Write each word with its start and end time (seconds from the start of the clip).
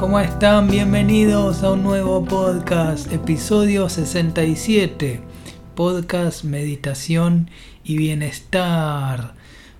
¿cómo 0.00 0.18
están? 0.18 0.68
Bienvenidos 0.70 1.62
a 1.62 1.72
un 1.72 1.82
nuevo 1.82 2.24
podcast, 2.24 3.12
episodio 3.12 3.86
67, 3.90 5.20
podcast 5.74 6.42
Meditación 6.42 7.50
y 7.84 7.98
Bienestar. 7.98 9.34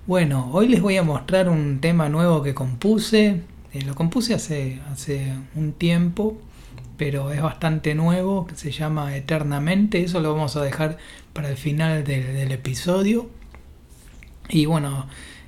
Bueno, 0.06 0.50
hoy 0.52 0.68
les 0.68 0.82
voy 0.82 0.98
a 0.98 1.02
mostrar 1.02 1.48
un 1.48 1.80
tema 1.80 2.10
nuevo 2.10 2.42
que 2.42 2.52
compuse, 2.52 3.40
eh, 3.72 3.82
lo 3.86 3.94
compuse 3.94 4.34
hace, 4.34 4.82
hace 4.92 5.32
un 5.54 5.72
tiempo, 5.72 6.36
pero 6.98 7.32
es 7.32 7.40
bastante 7.40 7.94
nuevo, 7.94 8.46
se 8.54 8.72
llama 8.72 9.16
Eternamente, 9.16 10.02
eso 10.02 10.20
lo 10.20 10.34
vamos 10.34 10.54
a 10.54 10.62
dejar 10.62 10.98
para 11.32 11.48
el 11.48 11.56
final 11.56 12.04
del, 12.04 12.52
episodio. 12.52 13.30
Y 14.50 14.66
bueno, 14.66 15.06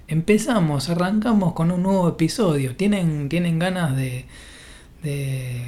empezamos, 0.08 0.88
arrancamos 0.88 1.52
con 1.52 1.70
un 1.72 1.82
nuevo 1.82 2.08
episodio. 2.08 2.74
¿Tienen, 2.74 3.28
tienen 3.28 3.58
ganas 3.58 3.94
de, 3.94 4.24
de, 5.02 5.60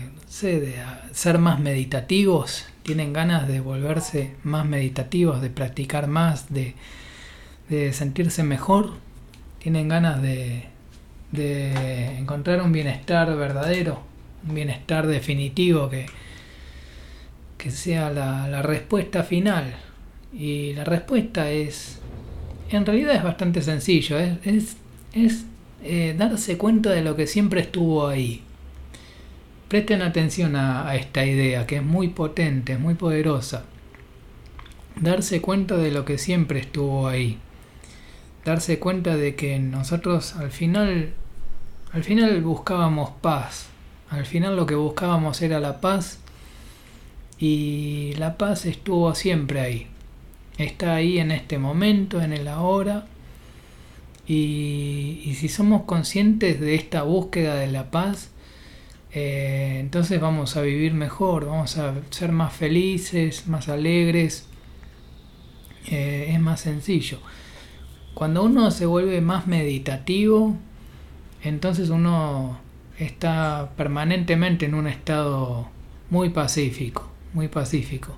de 0.42 0.74
ser 1.12 1.38
más 1.38 1.60
meditativos? 1.60 2.66
¿Tienen 2.82 3.12
ganas 3.12 3.48
de 3.48 3.60
volverse 3.60 4.32
más 4.42 4.66
meditativos, 4.66 5.40
de 5.40 5.50
practicar 5.50 6.06
más, 6.06 6.52
de, 6.52 6.74
de 7.68 7.92
sentirse 7.92 8.42
mejor? 8.42 8.92
¿Tienen 9.58 9.88
ganas 9.88 10.20
de, 10.20 10.64
de 11.32 12.18
encontrar 12.18 12.62
un 12.62 12.72
bienestar 12.72 13.34
verdadero, 13.36 14.02
un 14.46 14.54
bienestar 14.54 15.06
definitivo 15.06 15.88
que, 15.88 16.06
que 17.56 17.70
sea 17.70 18.10
la, 18.10 18.48
la 18.48 18.62
respuesta 18.62 19.22
final? 19.22 19.74
Y 20.36 20.72
la 20.74 20.84
respuesta 20.84 21.50
es, 21.50 22.00
en 22.70 22.84
realidad 22.84 23.14
es 23.14 23.22
bastante 23.22 23.62
sencillo, 23.62 24.18
es, 24.18 24.76
es, 25.12 25.44
eh, 25.82 26.14
darse 26.18 26.58
cuenta 26.58 26.90
de 26.90 27.02
lo 27.02 27.14
que 27.14 27.26
siempre 27.26 27.60
estuvo 27.60 28.08
ahí. 28.08 28.42
Presten 29.68 30.02
atención 30.02 30.56
a, 30.56 30.94
esta 30.94 31.24
idea 31.24 31.66
que 31.66 31.76
es 31.76 31.82
muy 31.82 32.08
potente, 32.08 32.74
es 32.74 32.80
muy 32.80 32.94
poderosa. 32.94 33.64
Darse 34.96 35.40
cuenta 35.40 35.76
de 35.76 35.90
lo 35.90 36.04
que 36.04 36.18
siempre 36.18 36.60
estuvo 36.60 37.08
ahí. 37.08 37.38
Darse 38.44 38.78
cuenta 38.78 39.16
de 39.16 39.34
que 39.34 39.58
nosotros 39.58 40.36
al 40.36 40.50
final, 40.50 41.14
al 41.92 42.04
final 42.04 42.40
buscábamos 42.42 43.10
paz. 43.20 43.68
Al 44.10 44.26
final 44.26 44.56
lo 44.56 44.66
que 44.66 44.74
buscábamos 44.74 45.42
era 45.42 45.60
la 45.60 45.80
paz 45.80 46.18
y 47.38 48.14
la 48.18 48.36
paz 48.36 48.66
estuvo 48.66 49.14
siempre 49.14 49.60
ahí 49.60 49.88
está 50.58 50.94
ahí 50.94 51.18
en 51.18 51.30
este 51.30 51.58
momento, 51.58 52.22
en 52.22 52.32
el 52.32 52.48
ahora. 52.48 53.06
Y, 54.26 55.34
si 55.38 55.48
somos 55.48 55.82
conscientes 55.82 56.60
de 56.60 56.74
esta 56.74 57.02
búsqueda 57.02 57.56
de 57.56 57.66
la 57.66 57.90
paz, 57.90 58.30
eh, 59.14 59.76
entonces 59.78 60.20
vamos 60.20 60.56
a 60.56 60.62
vivir 60.62 60.92
mejor, 60.92 61.46
vamos 61.46 61.78
a 61.78 61.94
ser 62.10 62.32
más 62.32 62.52
felices, 62.52 63.46
más 63.46 63.68
alegres. 63.68 64.46
Eh, 65.86 66.30
es 66.30 66.40
más 66.40 66.60
sencillo. 66.60 67.18
Cuando 68.14 68.42
uno 68.42 68.70
se 68.70 68.86
vuelve 68.86 69.20
más 69.20 69.46
meditativo, 69.46 70.56
entonces 71.42 71.90
uno 71.90 72.58
está 72.98 73.70
permanentemente 73.76 74.66
en 74.66 74.74
un 74.74 74.88
estado 74.88 75.68
muy 76.10 76.30
pacífico, 76.30 77.08
muy 77.34 77.48
pacífico. 77.48 78.16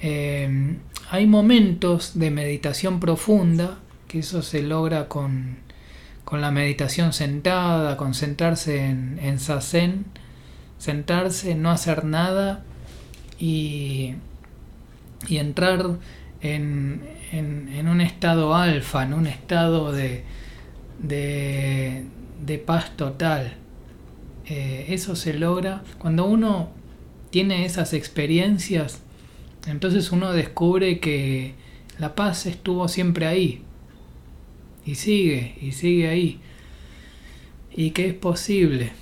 Eh, 0.00 0.76
hay 1.10 1.26
momentos 1.26 2.18
de 2.18 2.30
meditación 2.30 2.98
profunda, 2.98 3.78
que 4.08 4.20
eso 4.20 4.42
se 4.42 4.62
logra 4.62 5.06
con, 5.06 5.58
la 6.38 6.50
meditación 6.50 7.12
sentada, 7.12 7.96
concentrarse 7.96 8.86
en, 8.86 9.18
en 9.22 9.40
sazen, 9.40 10.06
sentarse, 10.78 11.54
no 11.54 11.70
hacer 11.70 12.04
nada 12.04 12.62
y, 13.38 14.14
y 15.28 15.38
entrar 15.38 15.96
en, 16.40 17.02
en, 17.32 17.88
un 17.88 18.00
estado 18.00 18.54
alfa, 18.54 19.02
en 19.02 19.14
un 19.14 19.26
estado 19.26 19.92
de, 19.92 20.24
de, 21.00 22.06
de 22.44 22.58
paz 22.58 22.96
total. 22.96 23.54
Eh, 24.46 24.86
eso 24.88 25.16
se 25.16 25.34
logra 25.34 25.82
cuando 25.98 26.24
uno 26.26 26.70
tiene 27.30 27.64
esas 27.64 27.92
experiencias 27.92 29.00
entonces 29.66 30.10
uno 30.12 30.32
descubre 30.32 31.00
que 31.00 31.54
la 31.98 32.14
paz 32.14 32.46
estuvo 32.46 32.88
siempre 32.88 33.26
ahí. 33.26 33.62
Y 34.84 34.94
sigue, 34.94 35.54
y 35.60 35.72
sigue 35.72 36.08
ahí. 36.08 36.40
Y 37.72 37.90
que 37.90 38.08
es 38.08 38.14
posible. 38.14 38.92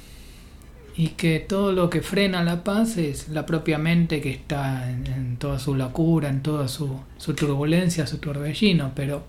Y 0.97 1.09
que 1.11 1.39
todo 1.39 1.73
lo 1.73 1.91
que 1.91 2.03
frena 2.03 2.43
la 2.43 2.65
paz 2.65 2.97
es 2.97 3.29
la 3.29 3.47
propia 3.47 3.79
mente 3.79 4.21
que 4.21 4.31
está 4.31 4.91
en, 4.91 5.37
toda 5.39 5.59
su 5.59 5.75
locura, 5.75 6.29
en 6.29 6.43
toda 6.43 6.67
su, 6.67 7.01
su 7.19 7.35
turbulencia, 7.35 8.07
su 8.07 8.19
torbellino. 8.19 8.93
Pero 8.97 9.25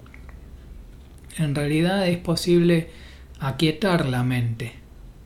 en 1.38 1.54
realidad 1.54 2.08
es 2.08 2.18
posible 2.18 2.90
aquietar 3.40 4.08
la 4.08 4.24
mente, 4.24 4.74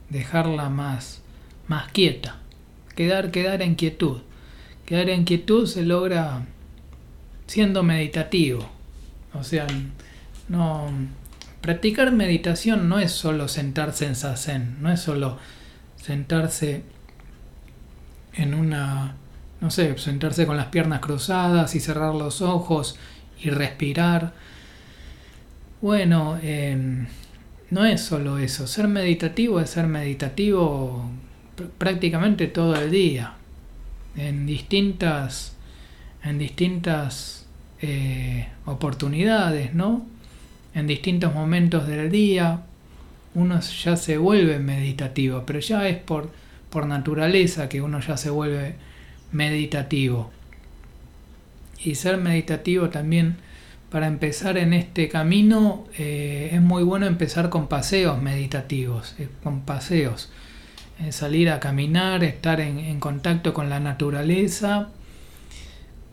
dejarla 0.10 0.70
más, 0.70 1.22
más 1.68 1.92
quieta, 1.92 2.40
quedar, 2.96 3.32
quedar 3.32 3.62
en 3.62 3.76
quietud. 3.76 4.22
Quedar 4.86 5.10
en 5.10 5.24
quietud 5.24 5.66
se 5.66 5.84
logra 5.84 6.46
siendo 7.48 7.84
meditativo. 7.84 8.68
O 9.34 9.44
sea, 9.44 9.66
no 10.54 10.88
practicar 11.62 12.12
meditación 12.12 12.90
no 12.90 13.00
es 13.00 13.12
solo 13.12 13.48
sentarse 13.48 14.06
en 14.06 14.16
sazen, 14.16 14.78
no 14.82 14.92
es 14.92 15.00
solo 15.00 15.38
sentarse 15.96 16.84
en 18.34 18.54
una, 18.54 19.16
no 19.62 19.72
sé, 19.72 19.98
sentarse 19.98 20.46
con 20.46 20.58
las 20.58 20.68
piernas 20.68 21.00
cruzadas 21.00 21.74
y 21.76 21.80
cerrar 21.80 22.14
los 22.16 22.42
ojos 22.42 22.98
y 23.42 23.50
respirar. 23.50 24.34
Bueno, 25.82 26.38
em, 26.44 27.08
no 27.70 27.86
es 27.86 28.02
solo 28.02 28.38
eso. 28.40 28.68
Ser 28.68 28.90
meditativo 28.90 29.62
es 29.62 29.70
ser 29.70 29.88
meditativo 29.88 31.10
prácticamente 31.78 32.48
todo 32.48 32.76
el 32.76 32.92
día 32.92 33.36
en 34.18 34.46
distintas, 34.46 35.56
en 36.24 36.40
distintas 36.40 37.48
eh, 37.82 38.50
oportunidades, 38.66 39.74
¿no? 39.74 40.13
En 40.74 40.88
distintos 40.88 41.34
momentos 41.34 41.88
del 41.88 42.10
día, 42.10 42.62
uno 43.36 43.60
ya 43.60 43.96
se 43.96 44.18
vuelve 44.18 44.60
meditativo, 44.60 45.44
pero 45.46 45.60
ya 45.60 45.88
es 45.88 45.98
por, 45.98 46.32
por 46.70 46.86
naturaleza 46.86 47.70
que 47.70 47.82
uno 47.82 48.00
ya 48.00 48.18
se 48.18 48.30
vuelve 48.30 48.76
meditativo. 49.32 50.32
Y 51.84 51.96
ser 51.96 52.18
meditativo 52.18 52.90
también, 52.90 53.38
para 53.90 54.08
empezar 54.08 54.58
en 54.58 54.74
este 54.74 55.10
camino, 55.10 55.86
eh, 55.98 56.50
es 56.54 56.62
muy 56.62 56.84
bueno 56.84 57.06
empezar 57.06 57.50
con 57.50 57.68
paseos 57.68 58.22
meditativos, 58.22 59.16
eh, 59.20 59.28
con 59.44 59.62
paseos 59.62 60.32
eh, 61.00 61.12
salir 61.12 61.50
a 61.50 61.60
caminar, 61.60 62.24
estar 62.24 62.62
en, 62.62 63.00
contacto 63.00 63.54
con 63.54 63.70
la 63.70 63.80
naturaleza, 63.80 64.90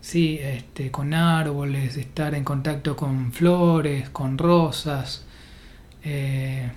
sí, 0.00 0.38
este, 0.40 0.90
con 0.90 1.14
árboles, 1.14 1.96
estar 1.96 2.34
en 2.34 2.44
contacto 2.44 2.96
con 2.96 3.32
flores, 3.32 4.10
con 4.10 4.38
rosas, 4.38 5.24
eh, 6.04 6.70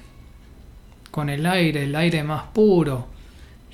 con 1.12 1.30
el 1.30 1.46
aire, 1.46 1.84
el 1.84 1.96
aire 1.96 2.24
más 2.24 2.44
puro. 2.54 3.08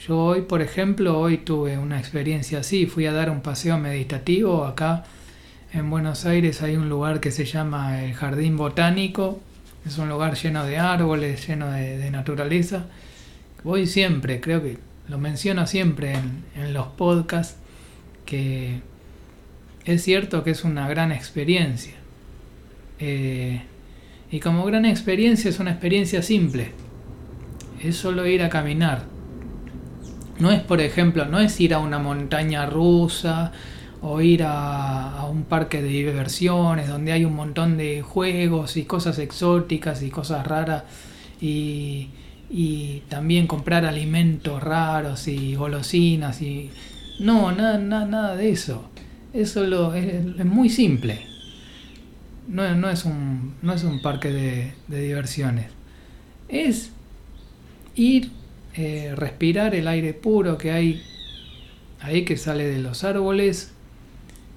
Yo 0.07 0.17
hoy, 0.17 0.41
por 0.41 0.61
ejemplo, 0.61 1.19
hoy 1.19 1.37
tuve 1.39 1.77
una 1.77 1.99
experiencia 1.99 2.59
así, 2.59 2.85
fui 2.85 3.05
a 3.05 3.13
dar 3.13 3.29
un 3.29 3.41
paseo 3.41 3.77
meditativo 3.77 4.65
acá 4.65 5.03
en 5.73 5.89
Buenos 5.89 6.25
Aires. 6.25 6.61
Hay 6.61 6.77
un 6.77 6.89
lugar 6.89 7.19
que 7.19 7.31
se 7.31 7.45
llama 7.45 8.03
el 8.03 8.13
Jardín 8.13 8.55
Botánico, 8.57 9.39
es 9.85 9.97
un 9.97 10.09
lugar 10.09 10.35
lleno 10.35 10.65
de 10.65 10.77
árboles, 10.77 11.47
lleno 11.47 11.69
de 11.71 12.11
naturaleza. 12.11 12.85
Voy 13.63 13.87
siempre, 13.87 14.39
creo 14.39 14.61
que 14.63 14.77
lo 15.09 15.17
menciono 15.17 15.65
siempre 15.65 16.13
en, 16.13 16.73
los 16.73 16.87
podcasts, 16.87 17.57
que 18.25 18.79
es 19.85 20.03
cierto 20.03 20.43
que 20.43 20.51
es 20.51 20.63
una 20.63 20.87
gran 20.87 21.11
experiencia. 21.11 21.93
Eh, 22.99 23.61
y 24.31 24.39
como 24.39 24.65
gran 24.65 24.85
experiencia 24.85 25.49
es 25.49 25.59
una 25.59 25.71
experiencia 25.71 26.21
simple. 26.21 26.71
Es 27.81 27.95
solo 27.95 28.27
ir 28.27 28.43
a 28.43 28.49
caminar. 28.49 29.03
No 30.39 30.51
es, 30.51 30.61
por 30.61 30.81
ejemplo, 30.81 31.25
no 31.25 31.39
es 31.39 31.59
ir 31.59 31.73
a 31.73 31.79
una 31.79 31.99
montaña 31.99 32.65
rusa 32.65 33.51
o 34.01 34.21
ir 34.21 34.43
a, 34.45 35.25
un 35.29 35.43
parque 35.43 35.81
de 35.81 35.89
diversiones 35.89 36.87
donde 36.87 37.11
hay 37.11 37.25
un 37.25 37.35
montón 37.35 37.77
de 37.77 38.01
juegos 38.01 38.77
y 38.77 38.85
cosas 38.85 39.19
exóticas 39.19 40.01
y 40.01 40.09
cosas 40.09 40.47
raras 40.47 40.83
y, 41.41 42.09
y 42.49 43.03
también 43.09 43.47
comprar 43.47 43.85
alimentos 43.85 44.63
raros 44.63 45.27
y 45.27 45.55
golosinas 45.55 46.41
y 46.41 46.69
no, 47.19 47.51
nada, 47.51 47.77
nada, 47.77 48.05
nada 48.05 48.35
de 48.35 48.49
eso. 48.51 48.89
Eso 49.33 49.93
es, 49.93 50.45
muy 50.45 50.69
simple. 50.69 51.25
No, 52.47 52.73
no, 52.75 52.89
es 52.89 53.05
un, 53.05 53.55
no 53.61 53.73
es 53.73 53.83
un 53.83 54.01
parque 54.01 54.31
de, 54.31 54.73
de 54.87 55.01
diversiones. 55.01 55.67
Es 56.47 56.91
ir 57.95 58.31
eh, 58.75 59.13
respirar 59.15 59.75
el 59.75 59.87
aire 59.87 60.13
puro 60.13 60.57
que 60.57 60.71
hay 60.71 61.01
ahí 62.01 62.23
que 62.23 62.37
sale 62.37 62.65
de 62.65 62.79
los 62.79 63.03
árboles 63.03 63.73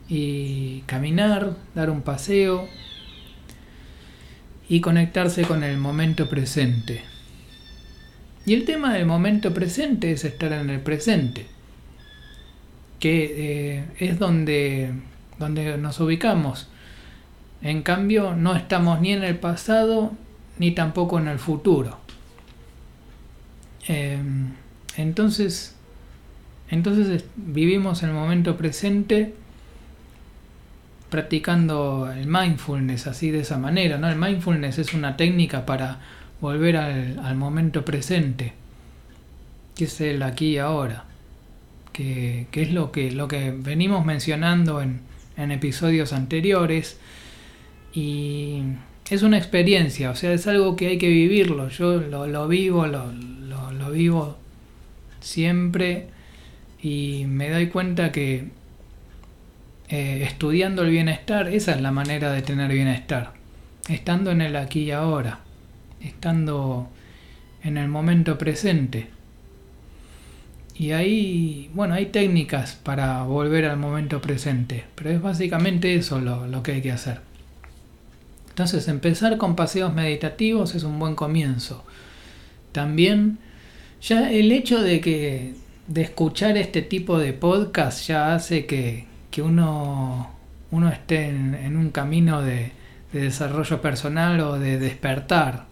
y 0.08 0.80
caminar, 0.86 1.56
dar 1.74 1.90
un 1.90 2.02
paseo 2.02 2.68
y 4.68 4.80
conectarse 4.80 5.42
con 5.42 5.64
el 5.64 5.78
momento 5.78 6.28
presente. 6.28 7.02
Y 8.44 8.54
el 8.54 8.64
tema 8.64 8.94
del 8.94 9.06
momento 9.06 9.54
presente 9.54 10.12
es 10.12 10.24
estar 10.24 10.52
en 10.52 10.70
el 10.70 10.80
presente, 10.80 11.46
que 13.02 13.78
eh, 13.78 13.84
es 13.98 14.20
donde, 14.20 14.92
donde 15.40 15.76
nos 15.76 15.98
ubicamos. 15.98 16.68
En 17.60 17.82
cambio, 17.82 18.36
no 18.36 18.54
estamos 18.54 19.00
ni 19.00 19.10
en 19.10 19.24
el 19.24 19.40
pasado 19.40 20.12
ni 20.60 20.70
tampoco 20.70 21.18
en 21.18 21.26
el 21.26 21.40
futuro. 21.40 21.98
Em, 23.88 24.52
entonces, 24.96 25.74
entonces 26.70 27.24
vivimos 27.34 28.04
el 28.04 28.12
momento 28.12 28.56
presente 28.56 29.34
practicando 31.10 32.08
el 32.08 32.28
mindfulness 32.28 33.08
así 33.08 33.32
de 33.32 33.40
esa 33.40 33.58
manera, 33.58 33.98
¿no? 33.98 34.08
El 34.08 34.16
mindfulness 34.16 34.78
es 34.78 34.94
una 34.94 35.16
técnica 35.16 35.66
para 35.66 35.98
volver 36.40 36.76
al, 36.76 37.34
momento 37.34 37.84
presente, 37.84 38.52
que 39.74 39.86
es 39.86 40.00
el 40.00 40.22
aquí 40.22 40.50
y 40.50 40.58
ahora, 40.58 41.06
que, 41.92 42.46
es 42.52 42.72
lo 42.72 42.92
que, 42.92 43.10
lo 43.10 43.28
que 43.28 43.50
venimos 43.50 44.04
mencionando 44.04 44.80
en, 44.80 45.00
episodios 45.36 46.12
anteriores 46.12 46.98
y 47.92 48.62
es 49.10 49.22
una 49.22 49.38
experiencia, 49.38 50.10
o 50.10 50.14
sea, 50.14 50.32
es 50.32 50.46
algo 50.46 50.76
que 50.76 50.86
hay 50.86 50.98
que 50.98 51.08
vivirlo, 51.08 51.68
yo 51.68 51.96
lo, 52.00 52.48
vivo, 52.48 52.86
lo, 52.86 53.10
lo 53.12 53.90
vivo 53.90 54.38
siempre 55.20 56.06
y 56.80 57.24
me 57.26 57.50
doy 57.50 57.68
cuenta 57.68 58.12
que 58.12 58.50
eh, 59.88 60.22
estudiando 60.24 60.82
el 60.82 60.90
bienestar, 60.90 61.48
esa 61.48 61.72
es 61.72 61.82
la 61.82 61.92
manera 61.92 62.32
de 62.32 62.40
tener 62.40 62.72
bienestar. 62.72 63.34
Estando 63.88 64.30
en 64.30 64.40
el 64.40 64.56
aquí 64.56 64.84
y 64.84 64.90
ahora, 64.90 65.40
estando 66.00 66.88
en 67.62 67.76
el 67.76 67.88
momento 67.88 68.38
presente. 68.38 69.08
Y 70.74 70.92
ahí, 70.92 71.70
bueno, 71.74 71.94
hay 71.94 72.06
técnicas 72.06 72.74
para 72.74 73.22
volver 73.24 73.66
al 73.66 73.76
momento 73.76 74.20
presente, 74.20 74.84
pero 74.94 75.10
es 75.10 75.20
básicamente 75.20 75.94
eso 75.94 76.20
lo, 76.20 76.46
lo 76.46 76.62
que 76.62 76.72
hay 76.72 76.82
que 76.82 76.92
hacer. 76.92 77.20
Entonces, 78.48 78.88
empezar 78.88 79.36
con 79.38 79.56
paseos 79.56 79.94
meditativos 79.94 80.74
es 80.74 80.84
un 80.84 80.98
buen 80.98 81.14
comienzo. 81.14 81.84
También, 82.72 83.38
ya 84.00 84.30
el 84.30 84.50
hecho 84.52 84.82
de 84.82 85.00
que 85.00 85.54
de 85.86 86.02
escuchar 86.02 86.56
este 86.56 86.82
tipo 86.82 87.18
de 87.18 87.32
podcast 87.32 88.06
ya 88.06 88.34
hace 88.34 88.66
que, 88.66 89.06
que 89.30 89.42
uno, 89.42 90.30
uno 90.70 90.88
esté 90.88 91.26
en, 91.28 91.76
un 91.76 91.90
camino 91.90 92.42
de, 92.42 92.72
desarrollo 93.12 93.82
personal 93.82 94.40
o 94.40 94.58
de 94.58 94.78
despertar, 94.78 95.66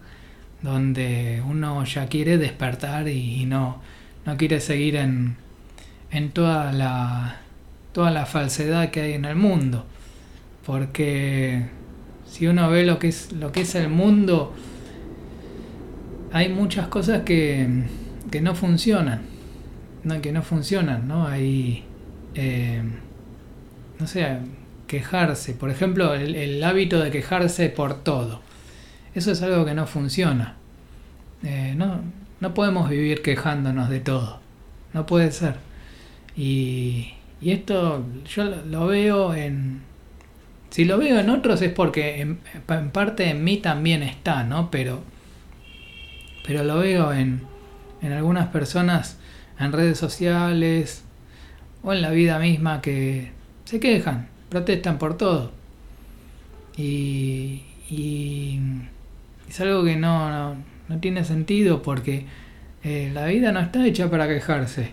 donde 0.61 1.41
uno 1.47 1.83
ya 1.85 2.05
quiere 2.05 2.37
despertar 2.37 3.07
y, 3.07 3.45
no, 3.47 3.81
no 4.25 4.37
quiere 4.37 4.59
seguir 4.59 4.95
en, 4.95 5.35
en 6.11 6.31
toda, 6.31 6.71
la, 6.71 7.41
toda 7.93 8.11
la 8.11 8.25
falsedad 8.25 8.89
que 8.91 9.01
hay 9.01 9.13
en 9.13 9.25
el 9.25 9.35
mundo. 9.35 9.85
Porque 10.65 11.65
si 12.27 12.47
uno 12.47 12.69
ve 12.69 12.85
lo 12.85 12.99
que 12.99 13.07
es, 13.07 13.31
lo 13.31 13.51
que 13.51 13.61
es 13.61 13.75
el 13.75 13.89
mundo, 13.89 14.53
hay 16.31 16.49
muchas 16.49 16.87
cosas 16.87 17.23
que, 17.23 17.67
que 18.29 18.41
no 18.41 18.55
funcionan. 18.55 19.21
No, 20.03 20.19
que 20.21 20.31
no 20.31 20.41
funcionan, 20.41 21.07
¿no? 21.07 21.27
Hay 21.27 21.85
eh, 22.35 22.81
no 23.99 24.07
sé, 24.07 24.37
quejarse. 24.87 25.53
Por 25.53 25.69
ejemplo, 25.69 26.13
el, 26.13 26.63
hábito 26.63 26.99
de 26.99 27.11
quejarse 27.11 27.69
por 27.69 28.03
todo. 28.03 28.41
Eso 29.13 29.31
es 29.31 29.41
algo 29.41 29.65
que 29.65 29.73
no 29.73 29.87
funciona. 29.87 30.55
Eh, 31.43 31.73
no, 31.75 32.01
no 32.41 32.53
podemos 32.53 32.89
vivir 32.89 33.21
quejándonos 33.21 33.89
de 33.89 34.01
todo. 34.01 34.41
No 34.93 35.05
puede 35.05 35.31
ser. 35.31 35.55
Y, 36.35 37.13
y 37.39 37.51
esto 37.51 38.05
yo 38.25 38.43
lo 38.43 38.87
veo 38.87 39.33
en... 39.33 39.81
Si 40.69 40.85
lo 40.85 40.97
veo 40.97 41.19
en 41.19 41.29
otros 41.29 41.61
es 41.61 41.71
porque 41.71 42.21
en, 42.21 42.39
parte 42.91 43.29
en 43.29 43.43
mí 43.43 43.57
también 43.57 44.03
está, 44.03 44.43
¿no? 44.43 44.71
Pero, 44.71 45.01
pero 46.45 46.63
lo 46.63 46.79
veo 46.79 47.13
en, 47.13 47.41
en 48.01 48.11
algunas 48.11 48.47
personas 48.47 49.17
en 49.59 49.71
redes 49.71 49.97
sociales 49.97 51.03
o 51.83 51.93
en 51.93 52.01
la 52.01 52.09
vida 52.09 52.39
misma 52.39 52.81
que 52.81 53.31
se 53.65 53.79
quejan, 53.79 54.27
protestan 54.49 54.97
por 54.97 55.17
todo. 55.17 55.51
Y, 56.77 57.63
es 59.49 59.59
algo 59.59 59.83
que 59.83 59.97
no, 59.97 60.29
no, 60.29 60.55
tiene 60.99 61.23
sentido 61.23 61.81
porque 61.81 62.25
eh, 62.83 63.11
la 63.13 63.25
vida 63.25 63.51
no 63.51 63.59
está 63.59 63.85
hecha 63.85 64.09
para 64.09 64.27
quejarse. 64.27 64.91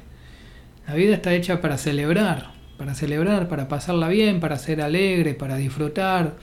La 0.86 0.94
vida 0.94 1.14
está 1.14 1.34
hecha 1.34 1.60
para 1.60 1.76
celebrar, 1.78 2.52
para 2.76 2.94
celebrar, 2.94 3.48
para 3.48 3.68
pasarla 3.68 4.08
bien, 4.08 4.40
para 4.40 4.58
ser 4.58 4.80
alegre, 4.80 5.34
para 5.34 5.56
disfrutar. 5.56 6.36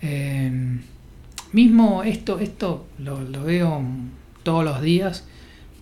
Em, 0.00 0.80
mismo 1.52 2.02
esto, 2.02 2.38
esto 2.40 2.86
lo, 2.98 3.18
veo 3.44 3.82
todos 4.42 4.64
los 4.64 4.82
días 4.82 5.26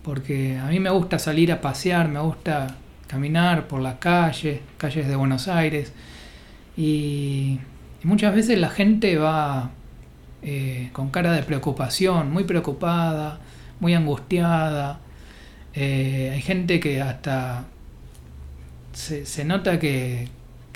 porque 0.03 0.57
a 0.57 0.67
mí 0.67 0.79
me 0.79 0.89
gusta 0.89 1.19
salir 1.19 1.51
a 1.51 1.61
pasear, 1.61 2.07
me 2.07 2.19
gusta 2.19 2.75
caminar 3.07 3.67
por 3.67 3.81
las 3.81 3.95
calles, 3.95 4.61
calles 4.77 5.07
de 5.07 5.15
Buenos 5.15 5.47
Aires, 5.47 5.93
y, 6.77 7.59
muchas 8.03 8.33
veces 8.33 8.57
la 8.57 8.69
gente 8.69 9.17
va 9.17 9.71
eh, 10.43 10.89
con 10.93 11.09
cara 11.09 11.33
de 11.33 11.43
preocupación, 11.43 12.31
muy 12.31 12.43
preocupada, 12.43 13.39
muy 13.79 13.93
angustiada. 13.93 14.99
Eh, 15.73 16.31
hay 16.33 16.41
gente 16.41 16.79
que 16.79 17.01
hasta 17.01 17.65
se, 18.93 19.45
nota 19.45 19.79
que, 19.79 20.27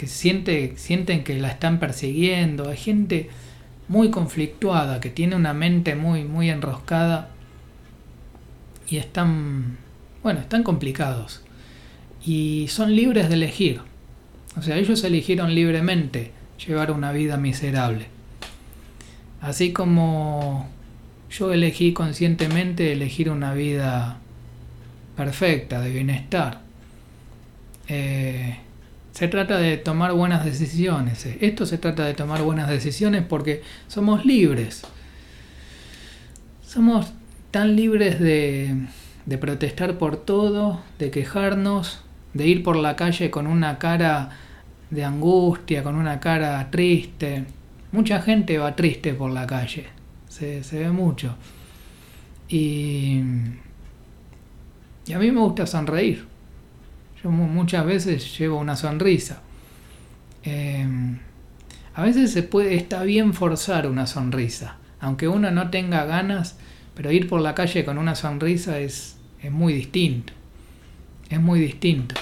siente, 0.05 0.73
sienten 0.77 1.23
que 1.23 1.35
la 1.39 1.49
están 1.49 1.79
persiguiendo. 1.79 2.69
Hay 2.69 2.77
gente 2.77 3.29
muy 3.87 4.09
conflictuada, 4.09 4.99
que 4.99 5.09
tiene 5.09 5.35
una 5.35 5.53
mente 5.53 5.95
muy, 5.95 6.23
muy 6.23 6.49
enroscada 6.49 7.29
y 8.87 8.97
están, 8.97 9.77
bueno, 10.23 10.39
están 10.39 10.63
complicados 10.63 11.41
y 12.25 12.67
son 12.69 12.95
libres 12.95 13.29
de 13.29 13.35
elegir. 13.35 13.81
O 14.57 14.61
sea, 14.61 14.77
ellos 14.77 15.03
eligieron 15.03 15.53
libremente 15.53 16.31
llevar 16.65 16.91
una 16.91 17.11
vida 17.11 17.37
miserable. 17.37 18.14
Así 19.45 19.73
como 19.73 20.67
yo 21.29 21.53
elegí 21.53 21.93
conscientemente 21.93 22.91
elegir 22.91 23.29
una 23.29 23.53
vida 23.53 24.17
perfecta, 25.15 25.81
de 25.81 25.91
bienestar. 25.91 26.61
Eh, 27.87 28.57
se 29.11 29.27
trata 29.27 29.59
de 29.59 29.77
tomar 29.77 30.13
buenas 30.13 30.43
decisiones. 30.45 31.27
Esto 31.39 31.67
se 31.67 31.77
trata 31.77 32.05
de 32.05 32.15
tomar 32.15 32.41
buenas 32.41 32.67
decisiones 32.67 33.23
porque 33.23 33.61
somos 33.87 34.25
libres. 34.25 34.81
Somos 36.65 37.13
tan 37.51 37.75
libres 37.75 38.19
de 38.19 39.37
protestar 39.39 39.99
por 39.99 40.17
todo, 40.17 40.81
de 40.97 41.11
quejarnos, 41.11 41.99
de 42.33 42.47
ir 42.47 42.63
por 42.63 42.77
la 42.77 42.95
calle 42.95 43.29
con 43.29 43.45
una 43.45 43.77
cara 43.77 44.31
de 44.89 45.05
angustia, 45.05 45.83
con 45.83 45.97
una 45.97 46.19
cara 46.19 46.71
triste. 46.71 47.45
Mucha 47.95 48.21
gente 48.21 48.57
va 48.57 48.75
triste 48.75 49.13
por 49.13 49.31
la 49.31 49.47
calle, 49.47 49.85
se, 50.27 50.61
ve 50.71 50.91
mucho. 50.91 51.35
Y, 52.49 53.21
a 55.13 55.17
mí 55.19 55.31
me 55.31 55.39
gusta 55.39 55.65
sonreír. 55.65 56.25
Yo 57.23 57.31
muchas 57.31 57.85
veces 57.85 58.37
llevo 58.37 58.59
una 58.59 58.75
sonrisa. 58.75 59.41
Em, 60.43 61.17
a 61.93 62.03
veces 62.03 62.31
se 62.31 62.43
puede, 62.43 62.75
está 62.75 63.03
bien 63.03 63.33
forzar 63.33 63.87
una 63.87 64.05
sonrisa, 64.05 64.77
aunque 64.99 65.27
uno 65.27 65.49
no 65.51 65.69
tenga 65.69 66.05
ganas, 66.05 66.57
pero 66.93 67.11
ir 67.11 67.27
por 67.27 67.41
la 67.41 67.55
calle 67.55 67.85
con 67.85 67.97
una 67.97 68.15
sonrisa 68.15 68.79
es, 68.79 69.17
es 69.41 69.51
muy 69.51 69.73
distinto 69.73 70.33
es 71.29 71.41
muy 71.41 71.59
distinto. 71.59 72.15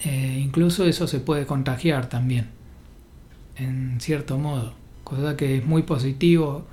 Eh, 0.00 0.40
incluso 0.42 0.84
eso 0.84 1.06
se 1.06 1.20
puede 1.20 1.46
contagiar 1.46 2.08
también, 2.08 2.48
en 3.56 4.00
cierto 4.00 4.38
modo. 4.38 4.74
Cosa 5.04 5.36
que 5.36 5.58
es 5.58 5.64
muy 5.64 5.82
positivo, 5.82 6.66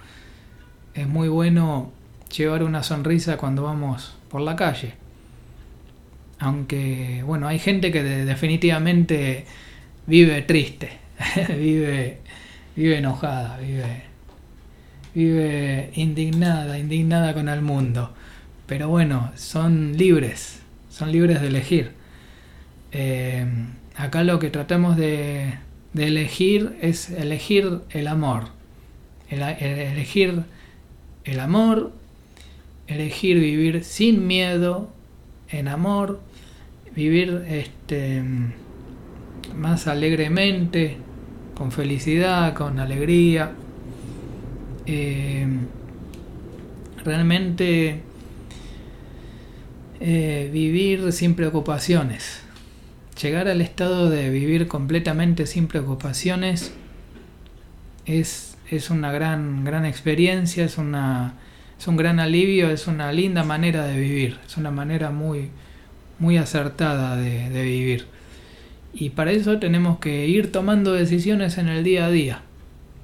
es 0.93 1.07
muy 1.07 1.27
bueno 1.27 1.91
llevar 2.35 2.63
una 2.63 2.83
sonrisa 2.83 3.37
cuando 3.37 3.63
vamos 3.63 4.15
por 4.29 4.41
la 4.41 4.55
calle. 4.55 4.93
Aunque, 6.39 7.23
bueno, 7.25 7.47
hay 7.47 7.59
gente 7.59 7.91
que 7.91 8.03
definitivamente 8.03 9.45
vive 10.07 10.41
triste, 10.41 10.91
vive, 11.49 12.19
vive 12.75 12.97
enojada, 12.97 13.57
vive, 13.57 14.03
vive 15.13 15.91
indignada, 15.95 16.79
indignada 16.79 17.33
con 17.33 17.49
el 17.49 17.61
mundo 17.61 18.13
pero 18.71 18.87
bueno, 18.87 19.33
son 19.35 19.97
libres, 19.97 20.61
son 20.89 21.11
libres 21.11 21.41
de 21.41 21.47
elegir. 21.47 21.91
Eh, 22.93 23.45
acá 23.97 24.23
lo 24.23 24.39
que 24.39 24.49
tratamos 24.49 24.95
de, 24.95 25.55
elegir 25.95 26.77
es 26.81 27.09
elegir 27.09 27.81
el 27.89 28.07
amor, 28.07 28.45
elegir 29.29 30.43
el 31.23 31.39
amor, 31.39 31.91
elegir 32.87 33.39
vivir 33.39 33.83
sin 33.83 34.27
miedo, 34.27 34.89
en 35.49 35.67
amor, 35.67 36.21
vivir 36.95 37.43
este, 37.47 38.23
más 39.55 39.87
alegremente, 39.87 40.97
con 41.55 41.71
felicidad, 41.71 42.53
con 42.53 42.79
alegría. 42.79 43.51
Eh, 44.85 45.45
realmente 47.03 48.01
eh, 49.99 50.49
vivir 50.51 51.11
sin 51.11 51.35
preocupaciones. 51.35 52.40
Llegar 53.21 53.47
al 53.47 53.61
estado 53.61 54.09
de 54.09 54.31
vivir 54.31 54.67
completamente 54.67 55.45
sin 55.45 55.67
preocupaciones 55.67 56.71
es, 58.07 58.57
es 58.71 58.89
una 58.89 59.11
gran, 59.11 59.63
gran 59.63 59.85
experiencia, 59.85 60.65
es, 60.65 60.79
una, 60.79 61.35
es 61.77 61.87
un 61.87 61.97
gran 61.97 62.19
alivio, 62.19 62.71
es 62.71 62.87
una 62.87 63.11
linda 63.11 63.43
manera 63.43 63.85
de 63.85 63.99
vivir, 63.99 64.39
es 64.47 64.57
una 64.57 64.71
manera 64.71 65.11
muy, 65.11 65.49
muy 66.17 66.37
acertada 66.37 67.15
de, 67.15 67.51
de 67.51 67.61
vivir. 67.61 68.07
Y 68.93 69.11
para 69.11 69.31
eso 69.31 69.59
tenemos 69.59 69.99
que 69.99 70.27
ir 70.27 70.51
tomando 70.51 70.93
decisiones 70.93 71.59
en 71.59 71.67
el 71.67 71.83
día 71.83 72.07
a 72.07 72.09
día, 72.09 72.41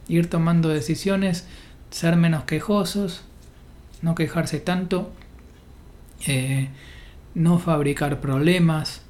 ir 0.07 0.31
tomando 0.31 0.69
decisiones, 0.69 1.47
ser 1.91 2.15
menos 2.15 2.45
quejosos, 2.45 3.23
no 4.01 4.15
quejarse 4.15 4.59
tanto, 4.59 5.11
eh, 6.25 6.69
no 7.35 7.59
fabricar 7.59 8.19
problemas, 8.19 9.03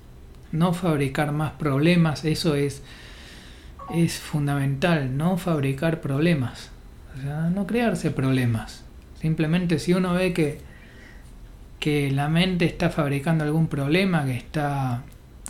no 0.52 0.74
fabricar 0.74 1.32
más 1.32 1.54
problemas, 1.54 2.26
eso 2.26 2.56
es, 2.56 2.84
es 3.94 4.20
fundamental, 4.20 5.18
no 5.18 5.38
fabricar 5.38 6.02
problemas, 6.02 6.72
o 7.18 7.22
sea, 7.22 7.50
no 7.50 7.68
crearse 7.68 8.12
problemas. 8.12 8.84
Simplemente 9.20 9.80
si 9.80 9.94
uno 9.94 10.14
ve 10.14 10.34
que, 10.34 10.60
que 11.80 12.12
la 12.12 12.30
mente 12.30 12.66
está 12.66 12.90
fabricando 12.90 13.44
algún 13.44 13.68
problema, 13.68 14.26
que 14.26 14.38
está 14.38 15.04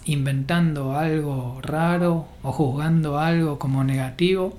inventando 0.05 0.97
algo 0.97 1.59
raro 1.61 2.27
o 2.41 2.51
juzgando 2.51 3.19
algo 3.19 3.59
como 3.59 3.83
negativo, 3.83 4.57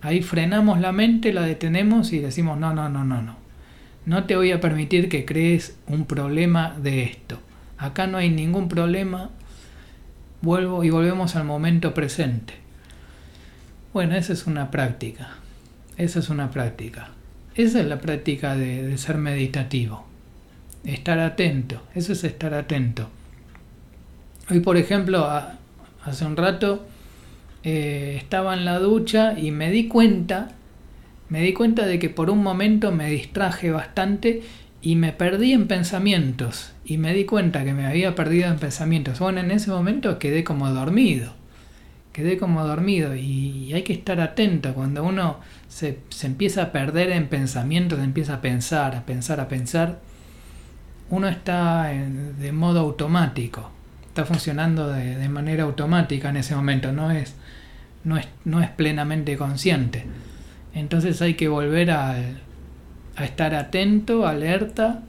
ahí 0.00 0.22
frenamos 0.22 0.80
la 0.80 0.92
mente, 0.92 1.32
la 1.32 1.42
detenemos 1.42 2.12
y 2.12 2.20
decimos 2.20 2.58
no, 2.58 2.72
no, 2.72 2.88
no, 2.88 3.04
no, 3.04 3.22
no. 3.22 3.42
No 4.04 4.24
te 4.24 4.34
voy 4.34 4.50
a 4.50 4.60
permitir 4.60 5.08
que 5.08 5.24
crees 5.24 5.76
un 5.86 6.06
problema 6.06 6.74
de 6.80 7.04
esto. 7.04 7.38
Acá 7.78 8.08
no 8.08 8.18
hay 8.18 8.30
ningún 8.30 8.68
problema. 8.68 9.30
Vuelvo 10.42 10.84
y 10.84 10.90
volvemos 10.90 11.36
al 11.36 11.44
momento 11.44 11.94
presente. 11.94 12.54
Bueno, 13.92 14.16
esa 14.16 14.32
es 14.32 14.46
una 14.46 14.70
práctica. 14.70 15.36
Esa 15.96 16.18
es 16.18 16.28
una 16.28 16.50
práctica. 16.50 17.10
Esa 17.54 17.80
es 17.80 17.86
la 17.86 18.00
práctica 18.00 18.56
de, 18.56 18.96
ser 18.98 19.18
meditativo. 19.18 20.04
Estar 20.84 21.20
atento. 21.20 21.82
Eso 21.94 22.12
es 22.12 22.24
estar 22.24 22.54
atento. 22.54 23.08
Hoy, 24.50 24.60
por 24.60 24.76
ejemplo, 24.76 25.30
hace 26.04 26.24
un 26.24 26.36
rato 26.36 26.86
eh, 27.62 28.16
estaba 28.18 28.54
en 28.54 28.64
la 28.64 28.80
ducha 28.80 29.38
y 29.38 29.52
me 29.52 29.70
di 29.70 29.86
cuenta 29.86 30.56
me 31.32 31.40
di 31.40 31.54
cuenta 31.54 31.86
de 31.86 31.98
que 31.98 32.10
por 32.10 32.28
un 32.28 32.42
momento 32.42 32.92
me 32.92 33.08
distraje 33.08 33.70
bastante 33.70 34.42
y 34.82 34.96
me 34.96 35.12
perdí 35.12 35.52
en 35.52 35.68
pensamientos. 35.68 36.72
Y 36.84 36.98
me 36.98 37.14
di 37.14 37.24
cuenta 37.24 37.64
que 37.64 37.72
me 37.72 37.86
había 37.86 38.16
perdido 38.16 38.48
en 38.48 38.58
pensamientos. 38.58 39.20
Bueno, 39.20 39.40
en 39.40 39.52
ese 39.52 39.70
momento 39.70 40.18
quedé 40.18 40.42
como 40.42 40.68
dormido. 40.70 41.34
Quedé 42.12 42.36
como 42.36 42.66
dormido 42.66 43.14
y 43.14 43.72
hay 43.72 43.84
que 43.84 43.94
estar 43.94 44.20
atento 44.20 44.74
cuando 44.74 45.02
uno 45.02 45.38
se, 45.68 46.00
empieza 46.24 46.64
a 46.64 46.72
perder 46.72 47.10
en 47.10 47.28
pensamientos, 47.28 48.00
empieza 48.00 48.34
a 48.34 48.40
pensar, 48.42 48.94
a 48.94 49.06
pensar, 49.06 49.40
a 49.40 49.48
pensar. 49.48 50.00
Uno 51.08 51.28
está 51.28 51.84
de 51.86 52.52
modo 52.52 52.80
automático, 52.80 53.70
está 54.08 54.26
funcionando 54.26 54.88
de, 54.88 55.28
manera 55.30 55.62
automática 55.62 56.28
en 56.28 56.36
ese 56.36 56.54
momento, 56.54 56.92
no 56.92 57.10
es, 57.10 57.34
no 58.04 58.18
es, 58.18 58.28
no 58.44 58.60
es 58.60 58.68
plenamente 58.68 59.38
consciente. 59.38 60.04
Entonces 60.74 61.22
hay 61.22 61.34
que 61.34 61.48
volver 61.48 61.90
a, 63.16 63.24
estar 63.24 63.54
atento, 63.54 64.26
alerta 64.26 65.02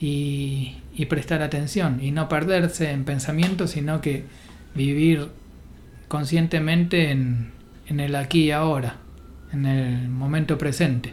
y, 0.00 0.74
prestar 1.08 1.42
atención 1.42 2.00
y 2.02 2.10
no 2.10 2.28
perderse 2.28 2.90
en 2.90 3.04
pensamientos, 3.04 3.70
sino 3.70 4.00
que 4.00 4.24
vivir 4.74 5.28
conscientemente 6.08 7.10
en, 7.10 7.52
el 7.86 8.14
aquí 8.16 8.44
y 8.46 8.50
ahora, 8.50 8.96
en 9.52 9.64
el 9.64 10.08
momento 10.08 10.58
presente. 10.58 11.12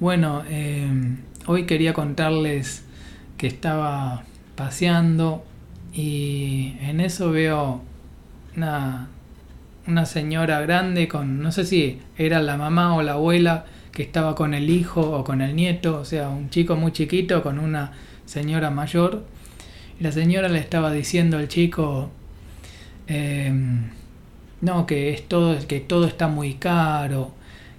Bueno, 0.00 0.42
em, 0.50 1.18
hoy 1.46 1.64
quería 1.64 1.94
contarles 1.94 2.84
que 3.38 3.46
estaba 3.46 4.24
paseando 4.56 5.44
y 5.94 6.74
en 6.80 7.00
eso 7.00 7.30
veo 7.30 7.82
una 8.56 9.08
una 9.90 10.06
señora 10.06 10.60
grande 10.60 11.08
con, 11.08 11.42
no 11.42 11.52
sé 11.52 11.64
si 11.64 12.00
era 12.16 12.40
la 12.40 12.56
mamá 12.56 12.94
o 12.94 13.02
la 13.02 13.12
abuela 13.12 13.64
que 13.92 14.02
estaba 14.02 14.34
con 14.34 14.54
el 14.54 14.70
hijo 14.70 15.00
o 15.00 15.24
con 15.24 15.42
el 15.42 15.56
nieto, 15.56 15.98
o 16.00 16.04
sea, 16.04 16.28
un 16.28 16.50
chico 16.50 16.76
muy 16.76 16.92
chiquito 16.92 17.42
con 17.42 17.58
una 17.58 17.92
señora 18.26 18.70
mayor. 18.70 19.24
Y 19.98 20.04
la 20.04 20.12
señora 20.12 20.48
le 20.48 20.58
estaba 20.58 20.92
diciendo 20.92 21.38
al 21.38 21.48
chico, 21.48 22.10
em, 23.06 23.90
no, 24.60 24.86
que, 24.86 25.10
es 25.12 25.28
todo, 25.28 25.58
que 25.66 25.80
todo 25.80 26.06
está 26.06 26.28
muy 26.28 26.54
caro, 26.54 27.32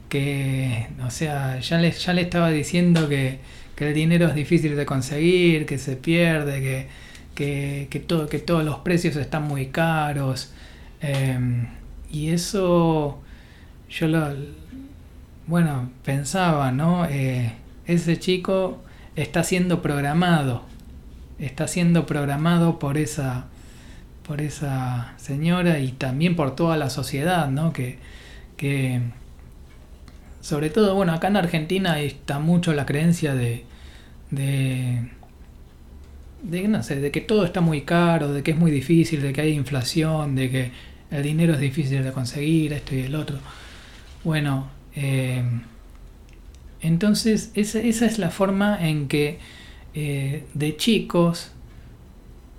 que, 0.09 0.87
o 1.05 1.09
sea, 1.11 1.59
ya 1.59 1.77
le, 1.79 1.91
ya 1.91 2.13
le 2.13 2.21
estaba 2.21 2.49
diciendo 2.51 3.07
que, 3.09 3.39
que 3.75 3.87
el 3.89 3.93
dinero 3.93 4.27
es 4.27 4.35
difícil 4.35 4.75
de 4.75 4.85
conseguir, 4.85 5.65
que 5.65 5.77
se 5.77 5.95
pierde, 5.95 6.61
que, 6.61 6.87
que, 7.35 7.87
que, 7.89 7.99
todo, 7.99 8.27
que 8.27 8.39
todos 8.39 8.63
los 8.65 8.79
precios 8.79 9.15
están 9.15 9.43
muy 9.43 9.67
caros. 9.67 10.53
Em, 11.01 11.67
y 12.11 12.29
eso 12.29 13.21
yo 13.89 14.07
lo, 14.07 14.35
bueno, 15.47 15.89
pensaba, 16.03 16.71
¿no? 16.71 17.05
Eh, 17.05 17.53
ese 17.85 18.19
chico 18.19 18.81
está 19.15 19.43
siendo 19.43 19.81
programado, 19.81 20.63
está 21.39 21.67
siendo 21.67 22.05
programado 22.05 22.79
por 22.79 22.97
esa, 22.97 23.45
por 24.27 24.41
esa 24.41 25.13
señora 25.17 25.79
y 25.79 25.91
también 25.91 26.35
por 26.35 26.55
toda 26.55 26.77
la 26.77 26.89
sociedad, 26.89 27.49
¿no? 27.49 27.73
Que, 27.73 27.97
que 28.57 29.01
sobre 30.41 30.69
todo, 30.69 30.95
bueno, 30.95 31.13
acá 31.13 31.27
en 31.27 31.37
Argentina 31.37 31.99
está 31.99 32.39
mucho 32.39 32.73
la 32.73 32.85
creencia 32.85 33.35
de, 33.35 33.63
de, 34.31 35.09
de, 36.43 36.67
no 36.67 36.81
sé, 36.83 36.99
de 36.99 37.11
que 37.11 37.21
todo 37.21 37.45
está 37.45 37.61
muy 37.61 37.81
caro, 37.81 38.33
de 38.33 38.43
que 38.43 38.51
es 38.51 38.57
muy 38.57 38.71
difícil, 38.71 39.21
de 39.21 39.33
que 39.33 39.41
hay 39.41 39.53
inflación, 39.53 40.35
de 40.35 40.49
que 40.49 40.71
el 41.11 41.23
dinero 41.23 41.53
es 41.53 41.59
difícil 41.59 42.03
de 42.03 42.11
conseguir, 42.11 42.73
esto 42.73 42.95
y 42.95 43.01
el 43.01 43.15
otro. 43.15 43.37
Bueno, 44.23 44.67
eh, 44.95 45.43
entonces 46.81 47.51
esa, 47.53 47.79
es 47.79 48.17
la 48.17 48.29
forma 48.29 48.87
en 48.87 49.07
que 49.07 49.39
eh, 49.93 50.45
de 50.53 50.77
chicos 50.77 51.51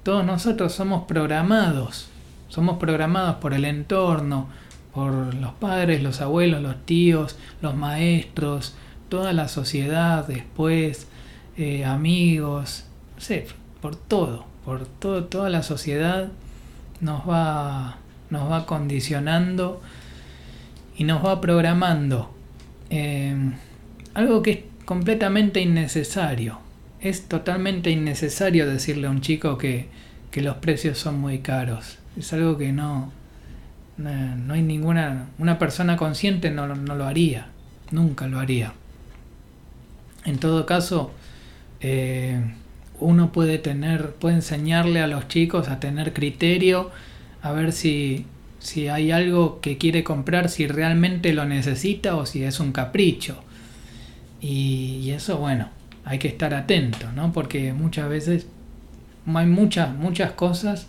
todos 0.03 0.25
nosotros 0.25 0.73
somos 0.73 1.05
programados, 1.05 2.09
somos 2.49 2.79
programados 2.79 3.37
por 3.37 3.55
el 3.55 3.65
entorno, 3.65 4.49
por 4.95 5.35
los 5.35 5.53
padres, 5.55 6.03
los 6.03 6.21
abuelos, 6.21 6.61
los 6.61 6.85
tíos, 6.85 7.37
los 7.61 7.75
maestros, 7.77 8.75
toda 9.09 9.33
la 9.33 9.49
sociedad 9.49 10.27
después, 10.27 11.07
eh, 11.57 11.85
amigos, 11.85 12.85
sé, 13.17 13.47
por 13.81 13.97
todo, 13.97 14.45
por 14.65 14.87
todo, 14.87 15.25
toda 15.25 15.51
la 15.51 15.63
sociedad 15.63 16.29
nos 17.01 17.29
va 17.29 17.99
nos 18.33 18.51
va 18.51 18.67
condicionando 18.67 19.81
y 20.97 21.05
nos 21.05 21.25
va 21.25 21.41
programando. 21.41 22.35
Eh, 22.91 23.35
algo 24.15 24.43
que 24.43 24.51
es 24.51 24.59
completamente 24.85 25.61
innecesario. 25.61 26.59
Es 27.01 27.29
totalmente 27.29 27.91
innecesario 27.91 28.67
decirle 28.67 29.07
a 29.07 29.11
un 29.11 29.21
chico 29.21 29.59
que, 29.59 29.89
los 30.35 30.57
precios 30.57 30.99
son 30.99 31.21
muy 31.21 31.39
caros. 31.41 31.99
Es 32.17 32.33
algo 32.33 32.57
que 32.57 32.73
no, 32.73 33.13
no, 33.97 34.55
hay 34.55 34.63
ninguna, 34.63 35.29
una 35.39 35.59
persona 35.59 35.97
consciente 35.97 36.51
no, 36.51 36.67
lo 36.67 37.05
haría, 37.05 37.49
nunca 37.91 38.27
lo 38.29 38.39
haría. 38.39 38.73
En 40.25 40.39
todo 40.39 40.65
caso, 40.65 41.13
eh, 41.81 42.41
uno 42.99 43.33
puede 43.33 43.59
tener, 43.59 44.15
puede 44.15 44.37
enseñarle 44.37 45.01
a 45.01 45.07
los 45.07 45.29
chicos 45.29 45.69
a 45.69 45.81
tener 45.81 46.13
criterio 46.13 46.91
a 47.43 47.53
ver 47.53 47.73
si, 47.73 48.25
si 48.63 48.89
hay 48.89 49.11
algo 49.11 49.61
que 49.61 49.77
quiere 49.77 50.05
comprar, 50.05 50.49
si 50.49 50.69
realmente 50.69 51.33
lo 51.33 51.45
necesita 51.45 52.17
o 52.17 52.27
si 52.27 52.45
es 52.45 52.61
un 52.61 52.73
capricho. 52.73 53.43
Y, 54.41 55.11
eso, 55.11 55.39
bueno, 55.39 55.69
hay 56.05 56.19
que 56.19 56.29
estar 56.29 56.55
atento, 56.55 57.11
¿no? 57.13 57.33
Porque 57.33 57.73
muchas 57.73 58.09
veces 58.09 58.47
hay 59.27 59.47
muchas, 59.47 59.95
muchas 59.95 60.33
cosas 60.33 60.87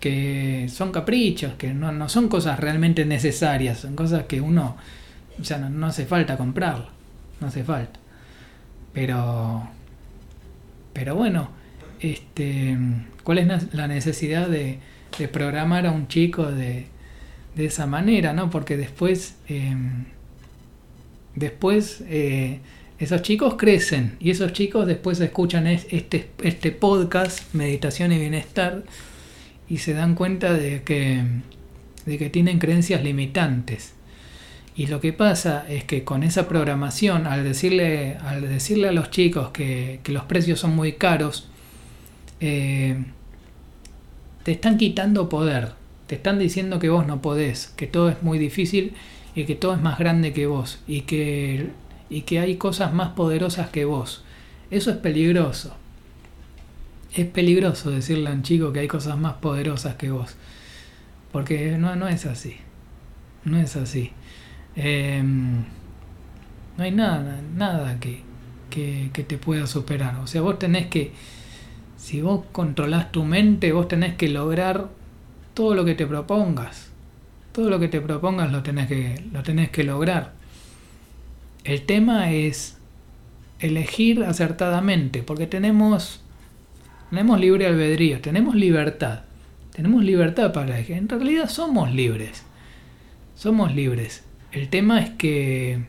que 0.00 0.68
son 0.68 0.92
caprichos, 0.92 1.54
que 1.54 1.74
no, 1.74 1.90
no 1.92 2.08
son 2.08 2.28
cosas 2.28 2.60
realmente 2.60 3.04
necesarias, 3.04 3.78
son 3.78 3.96
cosas 3.96 4.24
que 4.26 4.40
uno, 4.40 4.76
o 5.40 5.44
sea, 5.44 5.58
no, 5.58 5.86
hace 5.86 6.06
falta 6.06 6.36
comprarlo, 6.36 6.88
no 7.40 7.48
hace 7.48 7.64
falta. 7.64 7.98
Pero, 8.92 9.68
pero 10.92 11.16
bueno, 11.16 11.48
este, 11.98 12.76
¿cuál 13.24 13.38
es 13.38 13.74
la 13.74 13.88
necesidad 13.88 14.48
de, 14.48 14.78
de 15.18 15.28
programar 15.28 15.86
a 15.86 15.90
un 15.90 16.08
chico 16.08 16.50
de, 16.50 16.86
de 17.54 17.66
esa 17.66 17.86
manera, 17.86 18.32
¿no? 18.32 18.50
Porque 18.50 18.76
después, 18.76 19.36
em, 19.48 20.04
después 21.34 22.02
eh, 22.08 22.60
esos 22.98 23.22
chicos 23.22 23.54
crecen 23.56 24.16
y 24.20 24.30
esos 24.30 24.52
chicos 24.52 24.86
después 24.86 25.20
escuchan 25.20 25.66
este, 25.66 26.30
este 26.42 26.72
podcast, 26.72 27.54
Meditación 27.54 28.12
y 28.12 28.18
Bienestar, 28.18 28.84
y 29.68 29.78
se 29.78 29.94
dan 29.94 30.14
cuenta 30.14 30.52
de 30.52 30.82
que, 30.82 31.22
de 32.06 32.18
que 32.18 32.30
tienen 32.30 32.58
creencias 32.58 33.02
limitantes. 33.02 33.94
Y 34.76 34.88
lo 34.88 35.00
que 35.00 35.12
pasa 35.12 35.64
es 35.68 35.84
que 35.84 36.02
con 36.02 36.24
esa 36.24 36.48
programación, 36.48 37.28
al 37.28 37.44
decirle, 37.44 38.16
al 38.16 38.42
decirle 38.42 38.88
a 38.88 38.92
los 38.92 39.10
chicos 39.10 39.50
que, 39.50 40.00
los 40.06 40.24
precios 40.24 40.58
son 40.58 40.74
muy 40.74 40.94
caros, 40.94 41.48
eh, 42.40 42.96
te 44.44 44.52
están 44.52 44.76
quitando 44.76 45.28
poder, 45.28 45.72
te 46.06 46.14
están 46.14 46.38
diciendo 46.38 46.78
que 46.78 46.90
vos 46.90 47.06
no 47.06 47.20
podés, 47.22 47.68
que 47.76 47.86
todo 47.86 48.10
es 48.10 48.22
muy 48.22 48.38
difícil 48.38 48.92
y 49.34 49.44
que 49.44 49.54
todo 49.54 49.74
es 49.74 49.80
más 49.80 49.98
grande 49.98 50.32
que 50.32 50.46
vos 50.46 50.78
y 50.86 51.00
que, 51.02 51.70
y 52.10 52.20
que 52.22 52.38
hay 52.38 52.56
cosas 52.56 52.92
más 52.92 53.10
poderosas 53.10 53.70
que 53.70 53.86
vos. 53.86 54.22
Eso 54.70 54.90
es 54.90 54.98
peligroso. 54.98 55.74
Es 57.14 57.26
peligroso 57.26 57.90
decirle 57.90 58.28
a 58.28 58.32
un 58.32 58.42
chico 58.42 58.72
que 58.72 58.80
hay 58.80 58.88
cosas 58.88 59.18
más 59.18 59.34
poderosas 59.34 59.94
que 59.96 60.10
vos. 60.10 60.36
Porque 61.32 61.78
no, 61.78 61.96
no 61.96 62.06
es 62.06 62.26
así. 62.26 62.56
No 63.44 63.58
es 63.58 63.76
así. 63.76 64.12
Em, 64.76 65.64
no 66.76 66.84
hay 66.84 66.90
nada, 66.90 67.40
nada 67.56 67.98
que, 67.98 68.20
que, 68.68 69.10
que 69.12 69.22
te 69.24 69.38
pueda 69.38 69.66
superar. 69.66 70.16
O 70.16 70.26
sea, 70.26 70.42
vos 70.42 70.58
tenés 70.58 70.86
que, 70.88 71.12
si 72.04 72.20
vos 72.20 72.44
controlás 72.52 73.12
tu 73.12 73.24
mente, 73.24 73.72
vos 73.72 73.88
tenés 73.88 74.14
que 74.16 74.28
lograr 74.28 74.90
todo 75.54 75.74
lo 75.74 75.86
que 75.86 75.94
te 75.94 76.06
propongas. 76.06 76.90
Todo 77.52 77.70
lo 77.70 77.80
que 77.80 77.88
te 77.88 77.98
propongas 77.98 78.52
lo 78.52 78.62
tenés 78.62 78.88
que, 78.88 79.24
lo 79.32 79.42
tenés 79.42 79.70
que 79.70 79.84
lograr. 79.84 80.34
El 81.64 81.80
tema 81.86 82.30
es 82.30 82.76
elegir 83.58 84.22
acertadamente, 84.22 85.22
porque 85.22 85.46
tenemos, 85.46 86.20
tenemos 87.08 87.40
libre 87.40 87.68
albedrío, 87.68 88.20
tenemos 88.20 88.54
libertad. 88.54 89.20
Tenemos 89.72 90.04
libertad 90.04 90.52
para 90.52 90.74
elegir. 90.76 90.98
En 90.98 91.08
realidad 91.08 91.48
somos 91.48 91.90
libres. 91.90 92.44
Somos 93.34 93.74
libres. 93.74 94.24
El 94.52 94.68
tema 94.68 95.00
es 95.00 95.08
que 95.08 95.86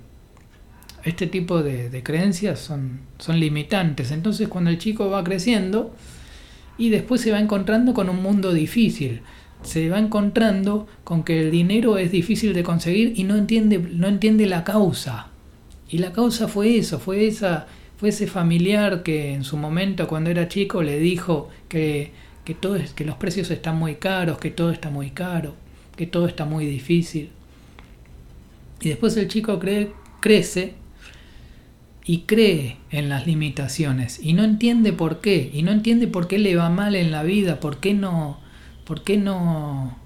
este 1.05 1.27
tipo 1.27 1.61
de, 1.61 2.01
creencias 2.03 2.59
son, 2.59 2.99
limitantes. 3.39 4.11
Entonces 4.11 4.47
cuando 4.47 4.71
el 4.71 4.79
chico 4.79 5.09
va 5.09 5.23
creciendo 5.23 5.93
y 6.77 6.89
después 6.89 7.21
se 7.21 7.31
va 7.31 7.39
encontrando 7.39 7.93
con 7.93 8.09
un 8.09 8.21
mundo 8.21 8.51
difícil, 8.53 9.21
se 9.61 9.87
va 9.89 9.99
encontrando 9.99 10.87
con 11.03 11.23
que 11.23 11.41
el 11.41 11.51
dinero 11.51 11.99
es 11.99 12.11
difícil 12.11 12.53
de 12.53 12.63
conseguir 12.63 13.13
y 13.15 13.23
no 13.23 13.35
entiende, 13.35 13.77
no 13.77 14.07
entiende 14.07 14.47
la 14.47 14.63
causa. 14.63 15.27
Y 15.87 15.99
la 15.99 16.11
causa 16.11 16.47
fue 16.47 16.75
eso, 16.77 16.99
fue 16.99 17.27
esa, 17.27 17.67
fue 17.97 18.09
ese 18.09 18.25
familiar 18.25 19.03
que 19.03 19.33
en 19.33 19.43
su 19.43 19.57
momento 19.57 20.07
cuando 20.07 20.31
era 20.31 20.47
chico 20.47 20.81
le 20.81 20.97
dijo 20.97 21.49
que, 21.69 22.11
que, 22.43 22.57
que 22.95 23.05
los 23.05 23.15
precios 23.17 23.51
están 23.51 23.77
muy 23.77 23.95
caros, 23.95 24.39
que 24.39 24.49
todo 24.49 24.71
está 24.71 24.89
muy 24.89 25.11
caro, 25.11 25.53
que 25.95 26.07
todo 26.07 26.27
está 26.27 26.45
muy 26.45 26.65
difícil. 26.65 27.29
Y 28.81 28.89
después 28.89 29.15
el 29.17 29.27
chico 29.27 29.59
cree, 29.59 29.91
crece 30.19 30.73
y 32.05 32.19
cree 32.21 32.77
en 32.91 33.09
las 33.09 33.25
limitaciones 33.25 34.19
y 34.21 34.33
no 34.33 34.43
entiende 34.43 34.93
por 34.93 35.21
qué, 35.21 35.49
y 35.53 35.63
no 35.63 35.71
entiende 35.71 36.07
por 36.07 36.27
qué 36.27 36.37
le 36.37 36.55
va 36.55 36.69
mal 36.69 36.95
en 36.95 37.11
la 37.11 37.23
vida, 37.23 37.59
por 37.59 37.79
qué 37.79 37.93
no, 37.93 38.39
¿Por 38.85 39.03
qué 39.03 39.17
no, 39.17 39.97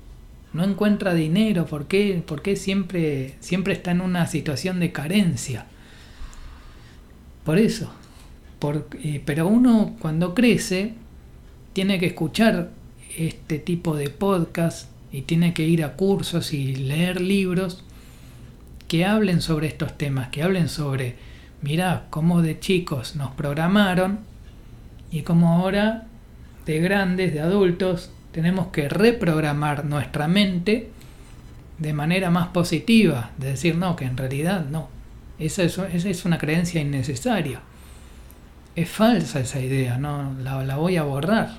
no 0.54 0.64
encuentra 0.64 1.14
dinero? 1.14 1.66
¿Por 1.66 1.88
qué, 1.88 2.24
por 2.26 2.42
qué 2.42 2.56
siempre, 2.56 3.36
siempre 3.42 3.74
está 3.74 3.92
en 3.92 4.02
una 4.02 4.26
situación 4.26 4.80
de 4.80 4.94
carencia? 4.94 5.66
Por 7.44 7.58
eso. 7.58 7.92
Eh, 9.04 9.22
pero 9.26 9.48
uno 9.48 9.96
cuando 10.00 10.34
crece 10.34 10.94
tiene 11.74 12.00
que 12.00 12.08
escuchar 12.08 12.72
este 13.18 13.60
tipo 13.60 13.96
de 13.96 14.10
podcast 14.10 14.90
y 15.12 15.24
tiene 15.24 15.54
que 15.54 15.68
ir 15.68 15.84
a 15.84 15.96
cursos 15.96 16.54
y 16.54 16.76
leer 16.76 17.20
libros 17.20 17.84
que 18.88 19.06
hablen 19.06 19.42
sobre 19.42 19.68
estos 19.68 19.98
temas, 19.98 20.30
que 20.30 20.42
hablen 20.42 20.70
sobre, 20.70 21.16
mira, 21.62 22.06
cómo 22.10 22.42
de 22.42 22.60
chicos 22.60 23.16
nos 23.16 23.32
programaron 23.32 24.20
y 25.12 25.22
cómo 25.22 25.54
ahora 25.54 26.06
de 26.66 26.80
grandes, 26.80 27.34
de 27.34 27.42
adultos, 27.42 28.12
tenemos 28.32 28.68
que 28.68 28.90
reprogramar 28.90 29.86
nuestra 29.86 30.28
mente 30.28 30.90
de 31.80 31.94
manera 31.94 32.30
más 32.30 32.50
positiva, 32.50 33.32
de 33.38 33.52
decir, 33.52 33.76
no, 33.76 33.96
que 33.96 34.06
en 34.06 34.18
realidad 34.18 34.66
no. 34.70 34.90
Esa 35.40 35.64
es, 35.64 35.78
esa 35.78 36.10
es 36.10 36.26
una 36.26 36.38
creencia 36.38 36.82
innecesaria. 36.82 37.62
Es 38.76 38.90
falsa 38.90 39.40
esa 39.40 39.60
idea, 39.60 39.98
no 39.98 40.34
la, 40.42 40.64
la 40.64 40.76
voy 40.76 40.98
a 40.98 41.04
borrar. 41.04 41.58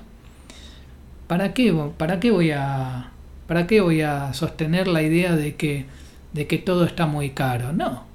¿Para 1.27 1.53
qué, 1.53 1.73
para 1.97 2.19
qué 2.19 2.31
voy 2.31 2.51
a 2.51 3.11
para 3.47 3.67
qué 3.67 3.81
voy 3.81 4.01
a 4.01 4.33
sostener 4.33 4.87
la 4.87 5.01
idea 5.01 5.35
de 5.35 5.55
que 5.55 5.85
de 6.33 6.47
que 6.47 6.57
todo 6.57 6.85
está 6.85 7.05
muy 7.05 7.31
caro? 7.31 7.73
No. 7.73 8.10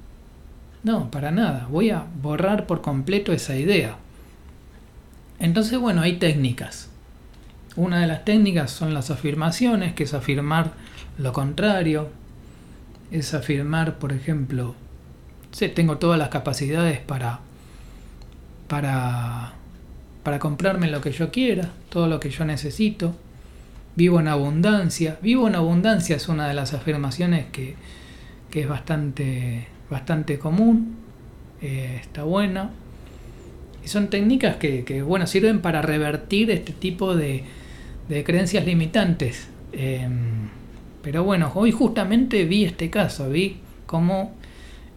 No, 0.86 1.10
para 1.10 1.32
nada. 1.32 1.66
Voy 1.68 1.90
a 1.90 2.06
borrar 2.22 2.68
por 2.68 2.80
completo 2.80 3.32
esa 3.32 3.56
idea. 3.56 3.96
Entonces, 5.40 5.80
bueno, 5.80 6.02
hay 6.02 6.18
técnicas. 6.18 6.88
Una 7.74 8.00
de 8.00 8.06
las 8.06 8.24
técnicas 8.24 8.70
son 8.70 8.94
las 8.94 9.10
afirmaciones, 9.10 9.94
que 9.94 10.04
es 10.04 10.14
afirmar 10.14 10.74
lo 11.18 11.32
contrario, 11.32 12.08
es 13.10 13.34
afirmar, 13.34 13.98
por 13.98 14.12
ejemplo, 14.12 14.76
tengo 15.74 15.98
todas 15.98 16.20
las 16.20 16.28
capacidades 16.28 17.00
para, 17.00 17.40
para, 18.68 19.54
para 20.22 20.38
comprarme 20.38 20.88
lo 20.88 21.00
que 21.00 21.10
yo 21.10 21.32
quiera, 21.32 21.72
todo 21.88 22.06
lo 22.06 22.20
que 22.20 22.30
yo 22.30 22.44
necesito, 22.44 23.16
vivo 23.96 24.20
en 24.20 24.28
abundancia, 24.28 25.18
vivo 25.20 25.48
en 25.48 25.56
abundancia 25.56 26.14
es 26.14 26.28
una 26.28 26.46
de 26.46 26.54
las 26.54 26.74
afirmaciones 26.74 27.46
que, 27.46 27.74
que 28.52 28.60
es 28.60 28.68
bastante, 28.68 29.66
bastante 29.90 30.38
común, 30.38 30.96
eh, 31.62 31.98
está 32.00 32.24
buena. 32.24 32.70
Y 33.84 33.88
son 33.88 34.08
técnicas 34.08 34.56
que, 34.56 34.84
que, 34.84 35.02
bueno, 35.02 35.26
sirven 35.26 35.60
para 35.60 35.82
revertir 35.82 36.50
este 36.50 36.72
tipo 36.72 37.14
de, 37.14 37.44
de 38.08 38.24
creencias 38.24 38.64
limitantes. 38.66 39.48
Em, 39.72 40.48
pero 41.02 41.22
bueno, 41.24 41.52
hoy 41.54 41.70
justamente 41.70 42.44
vi 42.44 42.64
este 42.64 42.90
caso, 42.90 43.30
vi 43.30 43.58
cómo 43.86 44.34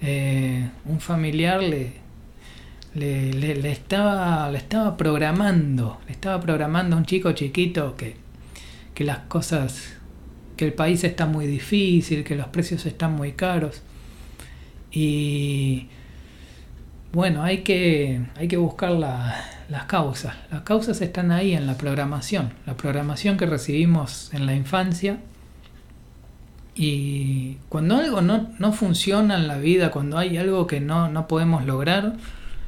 eh, 0.02 0.70
un 0.86 1.00
familiar 1.00 1.62
le, 1.62 1.92
le, 2.96 3.72
estaba, 3.72 4.50
le 4.50 4.58
estaba 4.58 4.98
programando, 4.98 6.00
le 6.08 6.14
estaba 6.14 6.40
programando 6.40 6.96
a 6.96 7.00
un 7.00 7.06
chico 7.06 7.32
chiquito 7.34 7.96
que, 7.96 8.16
que 8.94 9.04
las 9.04 9.20
cosas, 9.20 9.94
que 10.58 10.66
el 10.66 10.74
país 10.74 11.04
está 11.04 11.26
muy 11.26 11.46
difícil, 11.46 12.24
que 12.24 12.36
los 12.36 12.48
precios 12.48 12.86
están 12.86 13.14
muy 13.14 13.34
caros. 13.34 13.82
Y 14.92 15.88
bueno, 17.12 17.44
hay 17.44 17.60
que, 17.60 18.22
hay 18.36 18.48
que 18.48 18.58
buscar 18.58 18.92
las 18.92 19.86
causas. 19.88 20.36
Las 20.52 20.62
causas 20.62 21.02
están 21.02 21.32
ahí 21.32 21.54
en 21.54 21.68
la 21.68 21.76
programación. 21.76 22.54
La 22.66 22.76
programación 22.76 23.38
que 23.38 23.46
recibimos 23.46 24.34
en 24.34 24.46
la 24.46 24.56
infancia. 24.56 25.18
Y 26.76 27.58
cuando 27.68 27.98
algo 27.98 28.22
no, 28.22 28.50
no 28.58 28.72
funciona 28.72 29.36
en 29.36 29.48
la 29.48 29.58
vida, 29.58 29.92
cuando 29.92 30.18
hay 30.18 30.38
algo 30.38 30.68
que 30.68 30.80
no, 30.80 31.10
no 31.10 31.28
podemos 31.28 31.66
lograr, 31.66 32.14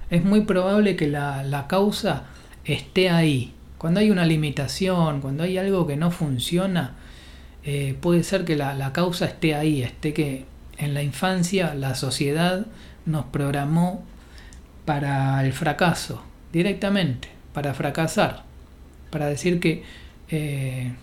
es 0.10 0.26
muy 0.26 0.42
probable 0.42 0.96
que 0.96 1.08
la, 1.08 1.44
la 1.44 1.68
causa 1.68 2.24
esté 2.66 3.10
ahí. 3.10 3.54
Cuando 3.78 4.00
hay 4.00 4.12
una 4.12 4.26
limitación, 4.26 5.22
cuando 5.22 5.44
hay 5.44 5.58
algo 5.58 5.88
que 5.88 5.96
no 5.98 6.12
funciona, 6.12 6.96
eh, 7.64 7.96
puede 8.02 8.24
ser 8.24 8.44
que 8.44 8.56
la, 8.56 8.74
la 8.74 8.92
causa 8.92 9.26
esté 9.26 9.56
ahí, 9.56 9.82
esté 9.84 10.14
que 10.14 10.46
en 10.82 10.94
la 10.94 11.04
infancia 11.04 11.74
la 11.76 11.96
sociedad 11.96 12.66
nos 13.06 13.26
programó 13.26 14.04
para 14.86 15.44
el 15.46 15.54
fracaso, 15.54 16.24
directamente, 16.52 17.30
para 17.54 17.74
fracasar, 17.74 18.44
para 19.10 19.28
decir 19.28 19.60
que, 19.60 19.84
eh, 20.30 20.94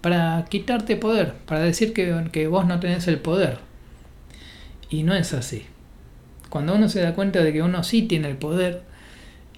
para 0.00 0.44
quitarte 0.48 0.96
poder, 0.96 1.34
para 1.46 1.60
decir 1.60 1.92
que, 1.92 2.28
que 2.32 2.46
vos 2.46 2.66
no 2.66 2.78
tenés 2.80 3.08
el 3.08 3.18
poder. 3.18 3.58
Y 4.90 5.02
no 5.02 5.14
es 5.14 5.32
así. 5.32 5.64
Cuando 6.50 6.74
uno 6.74 6.88
se 6.88 7.00
da 7.00 7.14
cuenta 7.14 7.42
de 7.42 7.52
que 7.52 7.62
uno 7.62 7.82
sí 7.82 8.02
tiene 8.02 8.28
el 8.28 8.36
poder, 8.36 8.82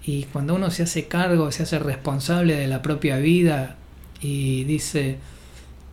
Y 0.07 0.25
cuando 0.25 0.55
uno 0.55 0.71
se 0.71 0.83
hace 0.83 1.09
cargo, 1.09 1.51
se 1.51 1.63
hace 1.63 1.79
responsable 1.79 2.57
de 2.57 2.69
la 2.69 2.83
propia 2.83 3.17
vida 3.17 3.77
y 4.21 4.65
dice, 4.65 5.19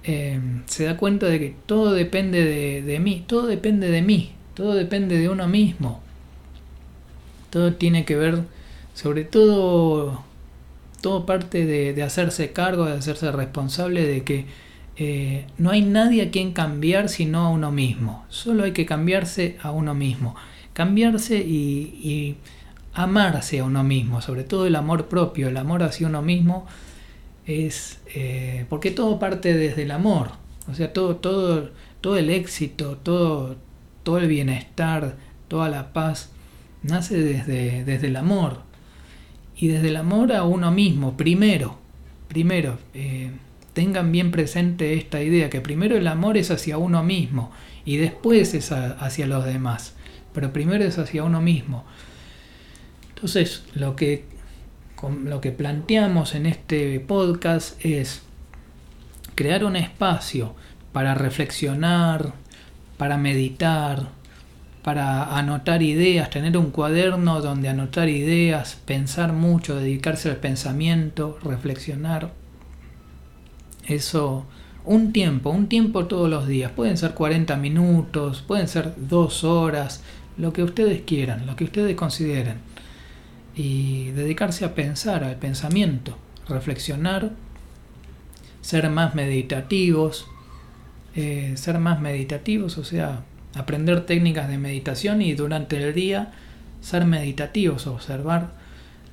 em, 0.03 0.63
se 0.67 0.85
da 0.85 0.97
cuenta 0.97 1.27
de 1.27 1.39
que 1.39 1.55
todo 1.65 1.93
depende 1.93 2.81
de, 2.81 2.99
mí, 2.99 3.23
todo 3.27 3.47
depende 3.47 3.89
de 3.89 4.01
mí, 4.01 4.31
todo 4.53 4.73
depende 4.73 5.17
de 5.17 5.29
uno 5.29 5.47
mismo. 5.47 6.01
Todo 7.49 7.73
tiene 7.73 8.05
que 8.05 8.15
ver, 8.15 8.43
sobre 8.93 9.25
todo, 9.25 10.23
todo 11.01 11.25
parte 11.25 11.65
de, 11.65 12.03
hacerse 12.03 12.51
cargo, 12.51 12.85
de 12.85 12.93
hacerse 12.93 13.31
responsable 13.31 14.05
de 14.05 14.23
que 14.23 14.45
eh, 14.97 15.45
no 15.57 15.71
hay 15.71 15.81
nadie 15.81 16.23
a 16.23 16.31
quien 16.31 16.53
cambiar 16.53 17.09
sino 17.09 17.39
a 17.39 17.49
uno 17.49 17.71
mismo. 17.71 18.25
Solo 18.29 18.63
hay 18.63 18.71
que 18.71 18.85
cambiarse 18.85 19.57
a 19.61 19.71
uno 19.71 19.93
mismo. 19.93 20.35
Cambiarse 20.73 21.37
y 21.37 22.37
amarse 22.93 23.59
a 23.59 23.63
uno 23.63 23.83
mismo, 23.83 24.21
sobre 24.21 24.43
todo 24.43 24.67
el 24.67 24.75
amor 24.75 25.07
propio, 25.07 25.47
el 25.47 25.57
amor 25.57 25.83
hacia 25.83 26.07
uno 26.07 26.21
mismo, 26.21 26.65
es 27.45 27.99
eh, 28.13 28.65
porque 28.69 28.91
todo 28.91 29.19
parte 29.19 29.54
desde 29.54 29.84
el 29.84 29.91
amor, 29.91 30.32
o 30.69 30.75
sea, 30.75 30.93
todo, 30.93 31.17
todo, 31.17 31.71
todo 32.01 32.17
el 32.17 32.30
éxito, 32.30 32.97
todo, 32.97 33.58
todo 34.04 34.17
el 34.17 34.27
bienestar, 34.27 35.15
toda 35.47 35.69
la 35.69 35.93
paz, 35.93 36.32
nace 36.84 37.21
desde, 37.21 37.84
desde 37.84 38.08
el 38.08 38.15
amor. 38.15 38.62
Y 39.56 39.67
desde 39.67 39.89
el 39.89 39.97
amor 39.97 40.34
a 40.34 40.43
uno 40.43 40.71
mismo, 40.71 41.17
primero, 41.17 41.77
primero, 42.27 42.80
eh, 42.93 43.32
tengan 43.73 44.12
bien 44.12 44.32
presente 44.32 44.93
esta 44.93 45.21
idea, 45.21 45.49
que 45.49 45.62
primero 45.62 45.97
el 45.97 46.08
amor 46.08 46.38
es 46.38 46.51
hacia 46.51 46.77
uno 46.77 47.04
mismo 47.04 47.51
y 47.86 47.97
después 47.97 48.54
es 48.54 48.71
hacia 48.71 49.27
los 49.27 49.45
demás, 49.45 49.95
pero 50.34 50.51
primero 50.51 50.84
es 50.84 50.97
hacia 50.97 51.23
uno 51.23 51.41
mismo. 51.41 51.86
Entonces, 53.10 53.63
lo 53.75 53.95
que, 53.95 54.25
lo 55.09 55.41
que 55.41 55.51
planteamos 55.51 56.35
en 56.35 56.45
este 56.45 56.99
podcast 56.99 57.83
es 57.83 58.21
crear 59.35 59.63
un 59.63 59.75
espacio 59.75 60.53
para 60.91 61.15
reflexionar, 61.15 62.33
para 62.97 63.17
meditar, 63.17 64.09
para 64.83 65.37
anotar 65.37 65.81
ideas, 65.81 66.29
tener 66.29 66.57
un 66.57 66.71
cuaderno 66.71 67.41
donde 67.41 67.69
anotar 67.69 68.09
ideas, 68.09 68.77
pensar 68.85 69.33
mucho, 69.33 69.75
dedicarse 69.75 70.29
al 70.29 70.37
pensamiento, 70.37 71.39
reflexionar. 71.43 72.31
Eso, 73.85 74.45
un 74.85 75.11
tiempo, 75.13 75.49
un 75.49 75.67
tiempo 75.67 76.05
todos 76.05 76.29
los 76.29 76.47
días. 76.47 76.71
Pueden 76.71 76.97
ser 76.97 77.13
40 77.13 77.55
minutos, 77.57 78.43
pueden 78.45 78.67
ser 78.67 78.93
dos 78.97 79.43
horas, 79.43 80.03
lo 80.37 80.53
que 80.53 80.63
ustedes 80.63 81.01
quieran, 81.01 81.47
lo 81.47 81.55
que 81.55 81.63
ustedes 81.63 81.95
consideren 81.95 82.71
y 83.55 84.11
dedicarse 84.11 84.65
a 84.65 84.75
pensar, 84.75 85.23
al 85.23 85.35
pensamiento, 85.35 86.17
reflexionar, 86.47 87.31
ser 88.61 88.89
más 88.89 89.15
meditativos, 89.15 90.27
eh, 91.15 91.53
ser 91.55 91.79
más 91.79 91.99
meditativos, 91.99 92.77
o 92.77 92.83
sea, 92.83 93.23
aprender 93.55 94.05
técnicas 94.05 94.47
de 94.47 94.57
meditación 94.57 95.21
y 95.21 95.33
durante 95.33 95.77
el 95.81 95.93
día 95.93 96.31
ser 96.81 97.05
meditativos, 97.05 97.87
observar 97.87 98.51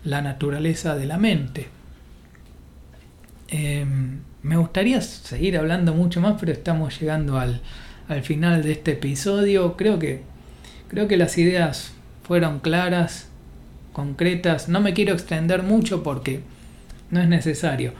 la 0.04 0.22
naturaleza 0.22 0.96
de 0.96 1.06
la 1.06 1.18
mente. 1.18 1.68
Em, 3.48 4.20
me 4.42 4.56
gustaría 4.56 5.00
seguir 5.00 5.58
hablando 5.58 5.94
mucho 5.94 6.20
más, 6.20 6.36
pero 6.38 6.52
estamos 6.52 7.00
llegando 7.00 7.38
al, 7.38 7.60
al 8.08 8.22
final 8.22 8.62
de 8.62 8.72
este 8.72 8.92
episodio. 8.92 9.76
Creo 9.76 9.98
que, 9.98 10.22
creo 10.88 11.08
que 11.08 11.16
las 11.16 11.36
ideas 11.38 11.92
fueron 12.22 12.60
claras 12.60 13.27
concretas. 13.98 14.68
No 14.68 14.80
me 14.80 14.94
quiero 14.94 15.12
extender 15.12 15.64
mucho 15.64 16.04
porque 16.04 16.38
no 17.10 17.20
es 17.20 17.26
necesario. 17.26 17.94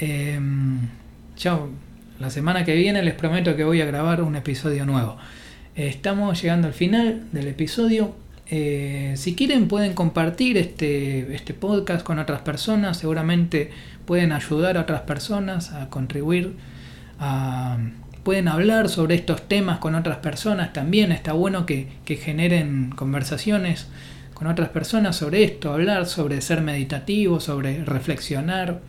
Eh, 0.00 0.40
la 2.18 2.30
semana 2.30 2.64
que 2.64 2.74
viene 2.74 3.02
les 3.02 3.12
prometo 3.12 3.54
que 3.54 3.62
voy 3.62 3.82
a 3.82 3.84
grabar 3.84 4.22
un 4.22 4.34
episodio 4.34 4.86
nuevo. 4.86 5.18
estamos 5.74 6.40
llegando 6.40 6.68
al 6.68 6.72
final 6.72 7.24
del 7.32 7.48
episodio. 7.48 8.14
Eh, 8.48 9.12
si 9.16 9.34
quieren 9.34 9.68
pueden 9.68 9.92
compartir 9.92 10.56
este, 10.56 11.34
este 11.34 11.52
podcast 11.52 12.02
con 12.02 12.18
otras 12.18 12.40
personas. 12.40 12.96
Seguramente 12.96 13.70
pueden 14.06 14.32
ayudar 14.32 14.78
a 14.78 14.80
otras 14.80 15.02
personas 15.02 15.70
a 15.72 15.90
contribuir. 15.90 16.54
pueden 18.22 18.48
hablar 18.48 18.88
sobre 18.88 19.16
estos 19.16 19.46
temas 19.48 19.80
con 19.80 19.94
otras 19.96 20.16
personas 20.16 20.72
también. 20.72 21.12
Está 21.12 21.34
bueno 21.34 21.66
que, 21.66 21.88
que 22.06 22.16
generen 22.16 22.90
conversaciones 22.96 23.86
con 24.36 24.48
otras 24.48 24.68
personas 24.68 25.16
sobre 25.16 25.44
esto, 25.44 25.72
hablar 25.72 26.04
sobre 26.04 26.42
ser 26.42 26.60
meditativo, 26.60 27.40
sobre 27.40 27.82
reflexionar 27.86 28.80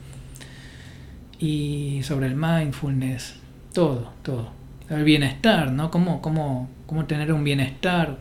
y 1.39 2.01
sobre 2.03 2.27
el 2.27 2.35
mindfulness, 2.35 3.35
todo, 3.71 4.11
todo. 4.23 4.51
El 4.89 5.05
bienestar, 5.05 5.71
¿no? 5.71 5.89
Cómo, 5.89 6.21
cómo, 6.21 6.67
cómo 6.85 7.05
tener 7.05 7.31
un 7.31 7.45
bienestar, 7.45 8.17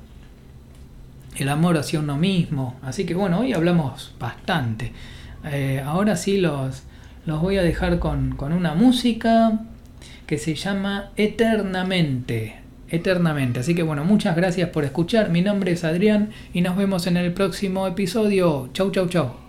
el 1.37 1.49
amor 1.49 1.79
hacia 1.79 1.99
uno 1.99 2.17
mismo. 2.17 2.79
Así 2.81 3.05
que 3.05 3.17
bueno, 3.17 3.41
hoy 3.41 3.55
hablamos 3.55 4.15
bastante. 4.21 4.93
Eh, 5.47 5.83
ahora 5.85 6.15
sí 6.15 6.39
los, 6.39 6.85
los 7.25 7.43
voy 7.43 7.57
a 7.57 7.63
dejar 7.65 7.99
con, 7.99 8.37
con 8.37 8.53
una 8.53 8.75
música 8.75 9.63
que 10.29 10.39
se 10.39 10.55
llama 10.55 11.11
Eternamente 11.17 12.66
eternamente. 12.89 13.61
Así 13.61 13.75
que 13.75 13.83
bueno, 13.83 14.05
muchas 14.05 14.37
gracias 14.37 14.71
por 14.71 14.85
escuchar. 14.85 15.31
Mi 15.31 15.43
nombre 15.43 15.73
es 15.73 15.85
Adrián 15.85 16.31
y 16.53 16.61
nos 16.61 16.77
vemos 16.77 17.07
en 17.07 17.17
el 17.17 17.33
próximo 17.33 17.87
episodio. 17.87 18.71
Chau, 18.73 18.91
chau, 18.91 19.09
chau. 19.09 19.46